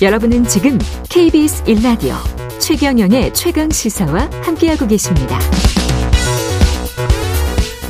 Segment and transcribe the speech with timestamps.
[0.00, 0.78] 여러분은 지금
[1.10, 2.14] KBS 1라디오
[2.60, 5.36] 최경영의 최강 시사와 함께하고 계십니다.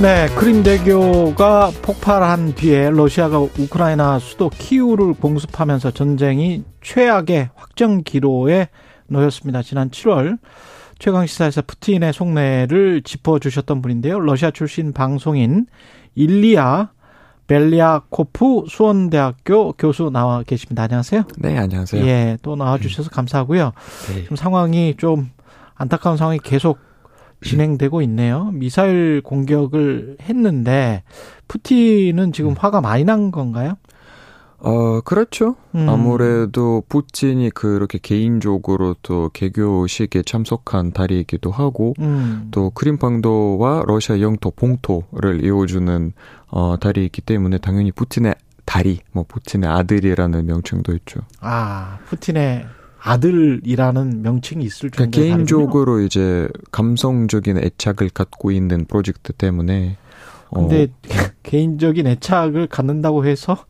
[0.01, 8.69] 네, 크림대교가 폭발한 뒤에 러시아가 우크라이나 수도 키우를 공습하면서 전쟁이 최악의 확정 기로에
[9.09, 9.61] 놓였습니다.
[9.61, 10.39] 지난 7월
[10.99, 14.19] 최강 시사에서 푸틴의 속내를 짚어 주셨던 분인데요.
[14.19, 15.67] 러시아 출신 방송인
[16.15, 16.89] 일리아
[17.49, 20.85] 벨리아코프 수원대학교 교수 나와 계십니다.
[20.85, 21.25] 안녕하세요.
[21.39, 22.07] 네, 안녕하세요.
[22.07, 23.73] 예, 또 나와주셔서 감사하고요.
[24.09, 24.23] 네.
[24.23, 25.31] 지금 상황이 좀
[25.75, 26.79] 안타까운 상황이 계속
[27.43, 28.51] 진행되고 있네요.
[28.53, 31.03] 미사일 공격을 했는데
[31.49, 32.57] 푸틴은 지금 음.
[32.59, 33.77] 화가 많이 난 건가요?
[34.61, 35.55] 어, 그렇죠.
[35.75, 35.89] 음.
[35.89, 42.49] 아무래도 푸틴이 그렇게 개인적으로 또 개교식에 참석한 달이기도 하고, 음.
[42.51, 46.13] 또 크림방도와 러시아 영토 봉토를 이어주는
[46.49, 51.21] 어, 달이기 때문에 당연히 푸틴의 다리, 뭐 푸틴의 아들이라는 명칭도 있죠.
[51.41, 52.67] 아, 푸틴의
[53.01, 56.07] 아들이라는 명칭이 있을 정도로 그러니까 개인적으로 다르군요.
[56.07, 59.97] 이제 감성적인 애착을 갖고 있는 프로젝트 때문에
[60.53, 60.89] 근데 어.
[61.45, 63.65] 개인적인 애착을 갖는다고 해서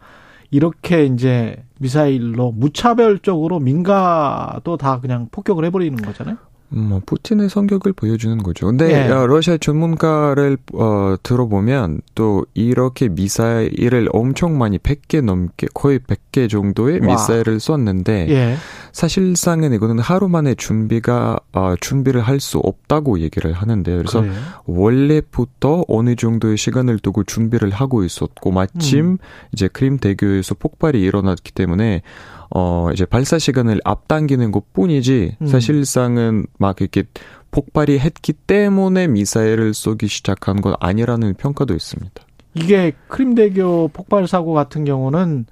[0.51, 6.37] 이렇게 이제 미사일로 무차별적으로 민가도 다 그냥 폭격을 해버리는 거잖아요.
[6.71, 8.67] 뭐 푸틴의 성격을 보여주는 거죠.
[8.67, 9.09] 근데 예.
[9.09, 17.07] 러시아 전문가를 어, 들어보면 또 이렇게 미사일을 엄청 많이 100개 넘게 거의 100개 정도의 와.
[17.07, 18.57] 미사일을 쐈는데 예.
[18.93, 23.99] 사실상은 이거는 하루 만에 준비가 어, 준비를 할 수 없다고 얘기를 하는데요.
[23.99, 24.35] 그래서 그래요?
[24.67, 29.19] 원래부터 어느 정도의 시간을 두고 준비를 하고 있었고 마침 음.
[29.53, 32.03] 이제 크림 대교에서 폭발이 일어났기 때문에
[32.51, 35.47] 어, 이제 발사 시간을 앞당기는 것 뿐이지, 음.
[35.47, 37.05] 사실상은 막 이렇게
[37.51, 42.23] 폭발이 했기 때문에 미사일을 쏘기 시작한 건 아니라는 평가도 있습니다.
[42.55, 45.47] 이게 크림대교 폭발 사고 같은 경우는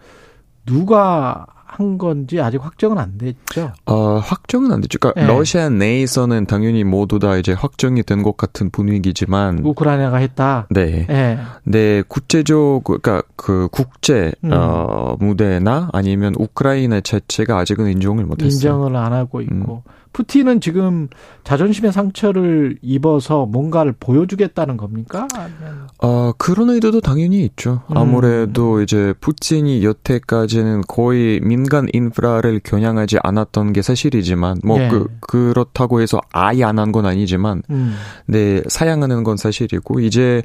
[0.64, 3.72] 누가 한 건지 아직 확정은 안 됐죠.
[3.86, 4.98] 어, 확정은 안 됐죠.
[4.98, 5.26] 그러니까 네.
[5.26, 10.66] 러시아 내에서는 당연히 모두 다 이제 확정이 된 것 같은 분위기지만 우크라이나가 했다.
[10.70, 11.06] 네.
[11.06, 11.38] 네.
[11.64, 14.50] 네, 국제적 그러니까 그 국제 음.
[14.52, 18.54] 어, 무대나 아니면 우크라이나 자체가 아직은 인정을 못 했어요.
[18.56, 19.82] 인정을 안 하고 있고.
[19.86, 19.92] 음.
[20.16, 21.08] 푸틴은 지금
[21.44, 25.28] 자존심의 상처를 입어서 뭔가를 보여주겠다는 겁니까?
[25.34, 25.88] 아니면...
[26.02, 27.82] 어, 그런 의도도 당연히 있죠.
[27.90, 27.98] 음.
[27.98, 28.82] 아무래도 음.
[28.82, 34.88] 이제 푸틴이 여태까지는 거의 민간 인프라를 겨냥하지 않았던 게 사실이지만, 뭐, 예.
[34.88, 37.94] 그, 그렇다고 해서 아예 안 한 건 아니지만, 음.
[38.26, 40.42] 네, 사양하는 건 사실이고, 이제,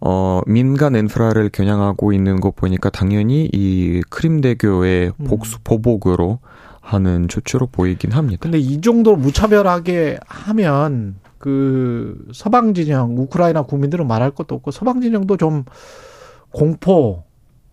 [0.00, 5.24] 어, 민간 인프라를 겨냥하고 있는 거 보니까 당연히 이 크림대교의 음.
[5.26, 6.40] 복수, 보복으로
[6.80, 8.40] 하는 조치로 보이긴 합니다.
[8.42, 15.36] 근데 이 정도로 무차별하게 하면 그 서방 진영 우크라이나 국민들은 말할 것도 없고 서방 진영도
[15.38, 15.64] 좀
[16.50, 17.24] 공포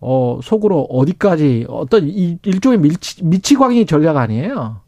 [0.02, 4.80] 어 속으로 어디까지 어떤 일종의 밀치, 미치광이 전략 아니에요?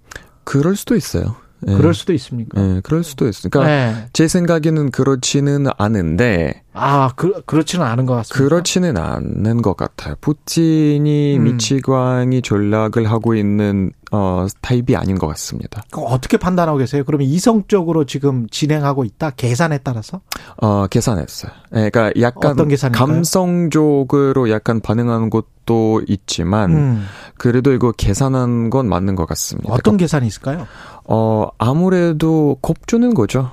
[0.43, 1.37] 그럴 수도 있어요.
[1.69, 1.75] 예.
[1.75, 2.61] 그럴 수도 있습니까?
[2.61, 3.49] 예, 그럴 수도 있어요.
[3.51, 4.07] 그러니까 예.
[4.13, 8.45] 제 생각에는 그렇지는 않은데 아, 그, 그렇지는 않은 것 같습니다.
[8.45, 10.17] 그렇지는 않는 것 같아요.
[10.21, 11.45] 푸틴이 음.
[11.45, 15.83] 미치광이 전략을 하고 있는 어, 타입이 아닌 것 같습니다.
[15.93, 17.05] 어떻게 판단하고 계세요?
[17.05, 19.31] 그러면 이성적으로 지금 진행하고 있다?
[19.31, 20.21] 계산에 따라서?
[20.57, 21.53] 어, 계산했어요.
[21.71, 27.07] 네, 그러니까 약간 어떤 감성적으로 약간 반응하는 것도 있지만 음.
[27.39, 29.73] 그래도 이거 계산한 건 맞는 것 같습니다.
[29.73, 30.67] 어떤 그러니까, 계산이 있을까요?
[31.05, 33.51] 어, 아무래도 겁주는 거죠.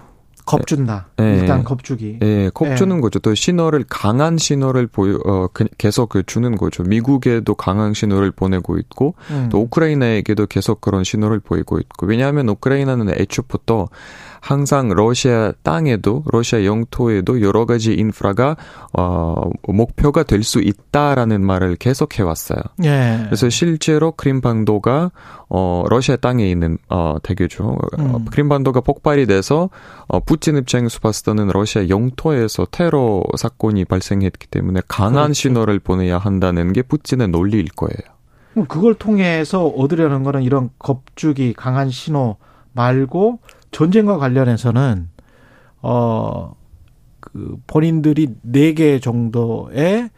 [0.58, 1.08] 겁준다.
[1.18, 1.40] 네.
[1.40, 2.20] 일단 겁주기.
[2.22, 3.02] 예, 겁주는 네.
[3.02, 3.20] 거죠.
[3.20, 6.84] 또 신호를 강한 신호를 보여 어 그, 계속 그 주는 거죠.
[6.84, 9.50] 미국에도 강한 신호를 보내고 있고 음.
[9.52, 13.88] 또 우크라이나에게도 계속 그런 신호를 보이고 있고 왜냐하면 우크라이나는 애초부터
[14.42, 18.58] 항상 러시아 땅에도 러시아 영토에도 여러 가지 인프라가
[18.98, 22.60] 어 목표가 될 수 있다라는 말을 계속 해 왔어요.
[22.84, 23.22] 예.
[23.26, 25.12] 그래서 실제로 크림반도가
[25.50, 27.78] 어 러시아 땅에 있는 어 대교죠.
[28.00, 28.26] 음.
[28.26, 29.70] 크림반도가 폭발이 돼서
[30.08, 35.34] 어 푸틴 입장에서 봤을 때는 러시아 영토에서 테러 사건이 발생했기 때문에 강한 그렇죠.
[35.34, 38.66] 신호를 보내야 한다는 게 푸틴의 논리일 거예요.
[38.68, 42.38] 그걸 통해서 얻으려는 거는 이런 겁주기 강한 신호
[42.74, 43.40] 말고
[43.72, 45.10] 전쟁과 관련해서는
[45.82, 46.54] 어
[47.22, 50.10] 그 본인들이 네 개 정도의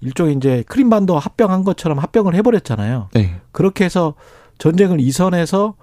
[0.00, 3.08] 일종의 이제 크림반도 합병한 것처럼 합병을 해버렸잖아요.
[3.14, 3.40] 네.
[3.52, 4.14] 그렇게 해서
[4.58, 5.74] 전쟁을 이선해서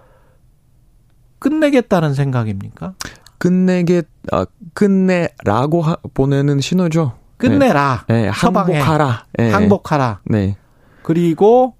[1.39, 2.93] 끝내겠다는 생각입니까?
[3.37, 7.13] 끝내게 아 끝내라고 하, 보내는 신호죠.
[7.37, 8.05] 끝내라.
[8.09, 9.25] 네, 네 항복하라.
[9.37, 9.51] 네.
[9.51, 10.21] 항복하라.
[10.25, 10.57] 네.
[11.03, 11.75] 그리고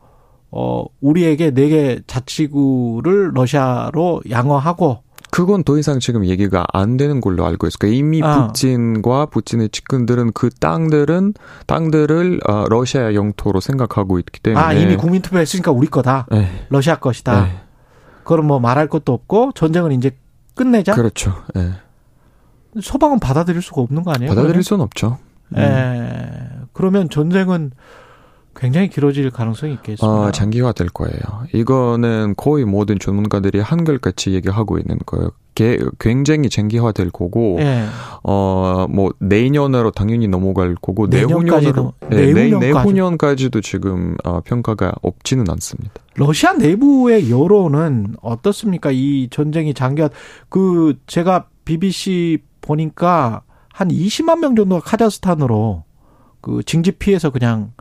[0.51, 7.45] 어 우리에게 네 개 자치구를 러시아로 양호하고 그건 더 이상 지금 얘기가 안 되는 걸로
[7.45, 7.77] 알고 있어요.
[7.79, 8.47] 그러니까 이미 아.
[8.47, 11.33] 푸틴과 푸틴의 측근들은 그 땅들은
[11.67, 16.25] 땅들을 어, 러시아 영토로 생각하고 있기 때문에 아 이미 국민투표 했으니까 우리 거다.
[16.31, 16.65] 네.
[16.69, 17.45] 러시아 것이다.
[17.45, 17.61] 네.
[18.23, 20.17] 그럼 뭐 말할 것도 없고 전쟁은 이제
[20.55, 20.93] 끝내자.
[20.95, 21.35] 그렇죠.
[21.53, 21.71] 네.
[22.81, 24.29] 서방은 받아들일 수가 없는 거 아니에요?
[24.29, 24.63] 받아들일 그러면?
[24.63, 25.17] 수는 없죠.
[25.55, 25.57] 음.
[25.57, 26.65] 예.
[26.73, 27.71] 그러면 전쟁은
[28.56, 30.07] 굉장히 길어질 가능성이 있겠습니다.
[30.07, 31.13] 어, 장기화 될 거예요.
[31.54, 35.31] 이거는 거의 모든 전문가들이 한글같이 얘기하고 있는 거예요.
[36.00, 37.86] 굉장히 장기화 될 거고, 예.
[38.24, 42.68] 어, 뭐, 내년으로 당연히 넘어갈 거고, 내후년으로, 네, 내후년까지.
[42.74, 45.96] 내후년까지도 지금 어, 평가가 없지는 않습니다.
[46.16, 48.92] 러시아 내부의 여론은 어떻습니까?
[48.94, 50.10] 이 전쟁이 장기화,
[50.48, 53.42] 그, 제가 BBC 보니까
[53.74, 55.84] 한 20만 명 정도가 카자흐스탄으로
[56.42, 57.72] 그 징집 피해서 그냥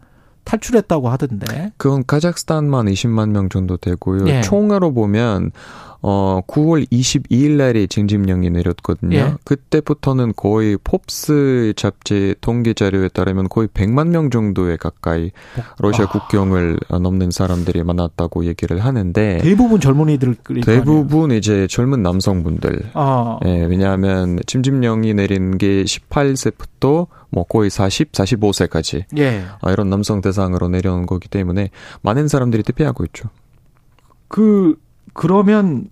[0.48, 1.72] 탈출했다고 하던데.
[1.76, 4.26] 그건 카자흐스탄만 20만 명 정도 되고요.
[4.28, 4.40] 예.
[4.40, 5.52] 총으로 보면
[6.00, 9.16] 어 9월 22일 날에 징집령이 내렸거든요.
[9.16, 9.34] 예.
[9.44, 15.32] 그때부터는 거의 pop스 잡지 통계 자료에 따르면 거의 100만 명 정도에 가까이
[15.78, 16.08] 러시아 아.
[16.08, 22.90] 국경을 넘는 사람들이 많았다고 얘기를 하는데 대부분 젊은이들 대부분 이제 젊은 남성분들.
[22.94, 23.40] 아.
[23.44, 29.44] 예, 왜냐하면 징집령이 내린 게 18세부터 뭐 거의 40, 45세까지 예.
[29.60, 31.70] 아, 이런 남성 대상으로 내려온 거기 때문에
[32.02, 33.28] 많은 사람들이 대피하고 있죠.
[34.28, 34.76] 그
[35.14, 35.87] 그러면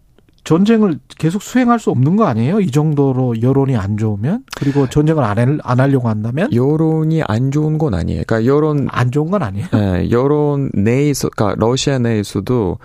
[0.44, 2.60] 전쟁을 계속 수행할 수 없는 거 아니에요?
[2.60, 4.44] 이 정도로 여론이 안 좋으면?
[4.56, 6.52] 그리고 전쟁을 안, 할, 안 하려고 한다면?
[6.54, 8.22] 여론이 안 좋은 건 아니에요.
[8.26, 8.86] 그러니까 여론.
[8.92, 9.66] 안 좋은 건 아니에요?
[9.72, 12.78] 네, 여론 내에서, 그러니까 러시아 내에서도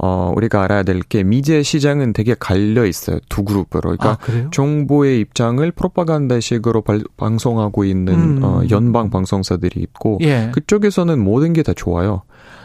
[0.00, 3.18] 어, 우리가 알아야 될 게 미디어 시장은 되게 갈려 있어요.
[3.28, 3.96] 두 그룹으로.
[3.96, 8.44] 그러니까 아, 정보의 입장을 프로파간다식으로 발, 방송하고 있는 음.
[8.44, 10.50] 어, 연방 방송사들이 있고 예.
[10.54, 12.22] 그쪽에서는 모든 게 다 좋아요.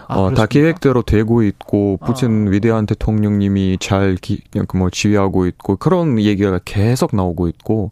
[0.08, 2.52] 아, 어, 다 계획대로 되고 있고 푸틴 아.
[2.52, 4.42] 위대한 대통령님이 잘 기,
[4.74, 7.92] 뭐 지휘하고 있고 그런 얘기가 계속 나오고 있고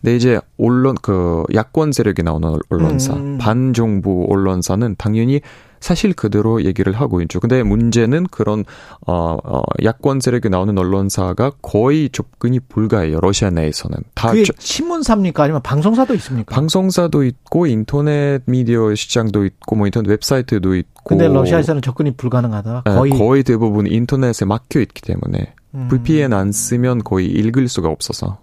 [0.00, 3.38] 근데 이제 언론 그 야권 세력이 나오는 언론사 음.
[3.38, 5.40] 반정부 언론사는 당연히
[5.80, 7.40] 사실 그대로 얘기를 하고 있죠.
[7.40, 8.64] 근데 문제는 그런
[9.06, 13.20] 어, 어 야권 세력이 나오는 언론사가 거의 접근이 불가해요.
[13.20, 16.54] 러시아 내에서는 다 그게 신문사입니까 아니면 방송사도 있습니까?
[16.54, 20.89] 방송사도 있고 인터넷 미디어 시장도 있고 뭐 인터넷 웹사이트도 있고.
[21.04, 22.82] 근데 러시아에서는 접근이 불가능하다.
[22.86, 25.88] 네, 거의 거의 대부분 인터넷에 막혀 있기 때문에 음.
[25.88, 28.38] VPN 안 쓰면 거의 읽을 수가 없어서.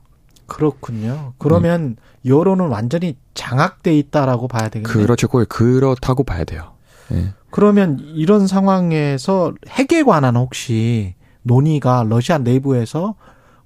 [0.48, 1.34] 그렇군요.
[1.38, 2.32] 그러면 네.
[2.32, 4.92] 여론은 완전히 장악돼 있다라고 봐야 되겠네요.
[4.92, 5.28] 그렇죠.
[5.28, 6.74] 거의 그렇다고 봐야 돼요.
[7.10, 7.34] 네.
[7.52, 13.16] 그러면 이런 상황에서 핵에 관한 혹시 논의가 러시아 내부에서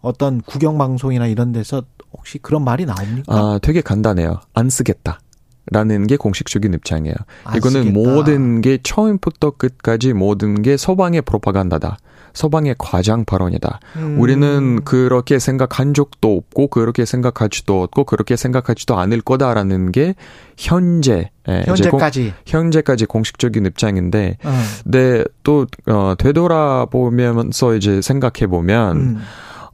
[0.01, 1.83] 어떤 국영 방송이나 이런 데서
[2.13, 3.33] 혹시 그런 말이 나옵니까?
[3.33, 4.39] 아, 되게 간단해요.
[4.53, 5.19] 안 쓰겠다.
[5.69, 7.15] 라는 게 공식적인 입장이에요.
[7.55, 7.99] 이거는 쓰겠다.
[7.99, 11.97] 모든 게 처음부터 끝까지 모든 게 서방의 프로파간다다.
[12.33, 13.79] 서방의 과장 발언이다.
[13.97, 14.19] 음.
[14.19, 20.15] 우리는 그렇게 생각한 적도 없고 그렇게 생각하지도 없고 그렇게 생각하지도 않을 거다라는 게
[20.57, 24.63] 현재 예, 현재까지 공, 현재까지 공식적인 입장인데 음.
[24.85, 29.21] 네, 또 어, 되돌아보면서 이제 생각해 보면 음.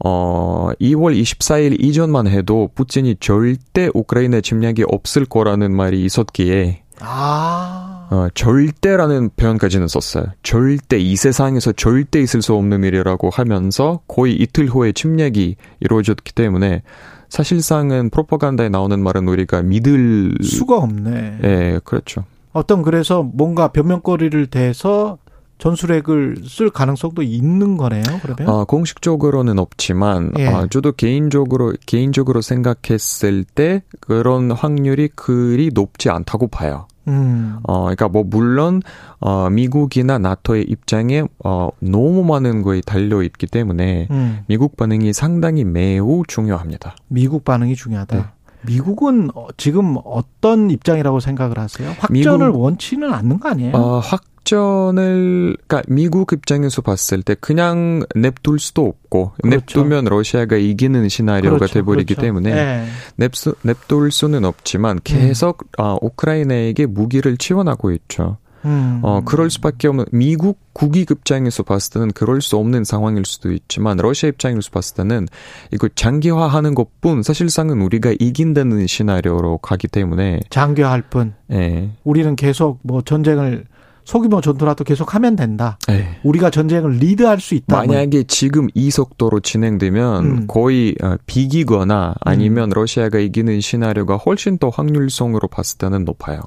[0.04, 8.08] 어, 2월 24일 이전만 해도 푸틴이 절대 우크라이나 침략이 없을 거라는 말이 있었기에 아.
[8.10, 10.28] 어, 절대라는 표현까지는 썼어요.
[10.42, 16.84] 절대, 이 세상에서 절대 있을 수 없는 일이라고 하면서 거의 이틀 후에 침략이 이루어졌기 때문에
[17.30, 21.40] 사실상은 프로파간다에 나오는 말은 우리가 믿을 수가 없네.
[21.44, 22.24] 예, 그렇죠.
[22.54, 25.18] 어떤 그래서 뭔가 변명거리를 대서
[25.58, 28.04] 전술핵을 쓸 가능성도 있는 거네요.
[28.22, 30.48] 그러면 어, 공식적으로는 없지만 예.
[30.48, 36.88] 어, 저도 개인적으로 개인적으로 생각했을 때 그런 확률이 그리 높지 않다고 봐요.
[37.08, 37.58] 음.
[37.64, 38.82] 어, 그러니까 뭐 물론
[39.20, 44.40] 어 미국이나 나토의 입장에 어 너무 많은 거에 달려 있기 때문에 음.
[44.48, 46.96] 미국 반응이 상당히 매우 중요합니다.
[47.08, 48.16] 미국 반응이 중요하다.
[48.16, 48.24] 네.
[48.64, 51.90] 미국은 어, 지금 어떤 입장이라고 생각을 하세요?
[51.98, 53.76] 확전을 미국, 원치는 않는 거 아니에요?
[53.76, 59.58] 어, 확 작전을 그러니까 미국 입장에서 봤을 때 그냥 냅둘 수도 없고 그렇죠.
[59.58, 61.74] 냅두면 러시아가 이기는 시나리오가 그렇죠.
[61.74, 62.22] 돼버리기 그렇죠.
[62.22, 62.88] 때문에 네.
[63.18, 65.84] 냅수, 냅둘 수는 없지만 계속 음.
[65.84, 68.38] 어, 우크라이나에게 무기를 지원하고 있죠.
[68.66, 69.00] 음.
[69.04, 73.98] 어, 그럴 수밖에 없는, 미국 국익 입장에서 봤을 때는 그럴 수 없는 상황일 수도 있지만,
[73.98, 75.28] 러시아 입장에서 봤을 때는
[75.72, 80.42] 이거 장기화 하는 것 뿐, 사실상은 우리가 이긴다는 시나리오로 가기 때문에.
[80.50, 81.34] 장기화 할 뿐.
[81.52, 81.56] 예.
[81.56, 81.92] 네.
[82.04, 83.66] 우리는 계속 뭐 전쟁을
[84.08, 85.78] 소규모 전투라도 계속 하면 된다.
[85.90, 85.98] 에이.
[85.98, 86.20] 네.
[86.24, 87.76] 우리가 전쟁을 리드할 수 있다.
[87.76, 90.48] 만약에 지금 이 속도로 진행되면 음.
[90.48, 92.74] 거의 어, 비기거나 아니면 음.
[92.74, 96.40] 러시아가 이기는 시나리오가 훨씬 더 확률성으로 봤을 때는 높아요.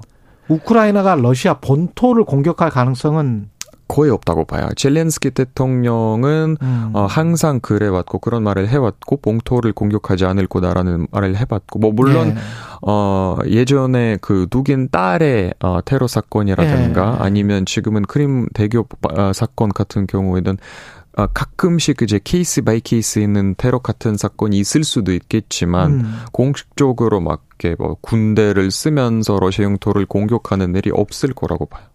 [0.49, 3.50] 우크라이나가 러시아 본토를 공격할 가능성은
[3.90, 4.68] 거의 없다고 봐요.
[4.76, 6.90] 젤렌스키 대통령은 음.
[6.92, 12.35] 어, 항상 그래왔고 그런 말을 해왔고 본토를 공격하지 않을 거다라는 말을 해왔고 뭐 물론 예.
[12.82, 17.25] 어 예전에 그 두긴 딸의 어, 테러 사건이라든가 예.
[17.25, 20.56] 아니면 지금은 크림 대교 어, 사건 같은 경우에는
[21.16, 26.18] 아, 가끔씩 이제 case by case 있는 테러 같은 사건이 있을 수도 있겠지만 음.
[26.32, 31.89] 공식적으로 막 이렇게 뭐 군대를 쓰면서 러시아 영토를 공격하는 일이 없을 거라고 봐요.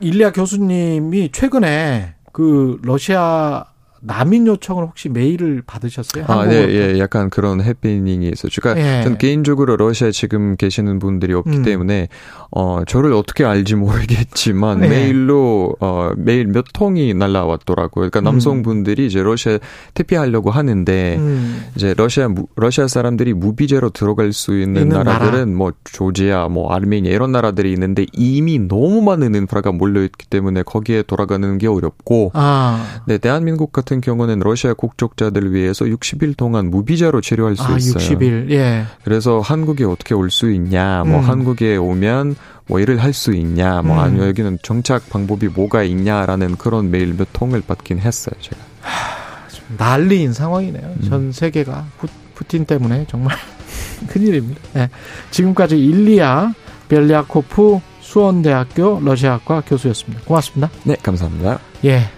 [0.00, 3.64] 일리아 교수님이 최근에 그 러시아
[4.00, 6.24] 난민 요청을 혹시 메일을 받으셨어요?
[6.28, 8.62] 아, 네, 예, 약간 그런 해피닝이 있었죠.
[8.62, 9.02] 그러니까 예.
[9.02, 11.62] 전 개인적으로 러시아에 지금 계시는 분들이 없기 음.
[11.62, 12.08] 때문에
[12.50, 14.88] 어 저를 어떻게 알지 모르겠지만 예.
[14.88, 18.10] 메일로 어 메일 몇 통이 날라왔더라고요.
[18.10, 18.24] 그러니까 음.
[18.24, 19.58] 남성분들이 이제 러시아
[19.92, 21.64] 퇴피하려고 하는데 음.
[21.76, 25.46] 이제 러시아 러시아 사람들이 무비제로 들어갈 수 있는, 있는 나라들은 나라.
[25.46, 31.02] 뭐 조지아, 뭐 아르메니아 이런 나라들이 있는데 이미 너무 많은 인프라가 몰려 있기 때문에 거기에
[31.02, 33.02] 돌아가는 게 어렵고 아.
[33.06, 38.18] 네, 대한민국 같은 같은 경우는 러시아 국적자들 위해서 60일 동안 무비자로 치료할 수 아, 있어요.
[38.18, 38.50] 60일.
[38.52, 38.84] 예.
[39.02, 41.28] 그래서 한국에 어떻게 올 수 있냐, 뭐 음.
[41.28, 42.36] 한국에 오면
[42.68, 43.98] 뭐 일을 할 수 있냐, 뭐 음.
[44.00, 48.56] 아니면 여기는 정착 방법이 뭐가 있냐라는 그런 메일 몇 통을 받긴 했어요, 제가.
[48.82, 50.94] 하, 난리인 상황이네요.
[51.02, 51.08] 음.
[51.08, 52.06] 전 세계가 푸,
[52.36, 53.36] 푸틴 때문에 정말
[54.08, 54.60] 큰일입니다.
[54.72, 54.88] 네.
[55.32, 56.52] 지금까지 일리아
[56.88, 60.22] 벨리아코프 수원대학교 러시아학과 교수였습니다.
[60.24, 60.70] 고맙습니다.
[60.84, 61.58] 네, 감사합니다.
[61.84, 62.08] 예.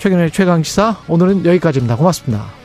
[0.00, 1.94] 최근의 최강 시사 오늘은 여기까지입니다.
[1.94, 2.59] 고맙습니다.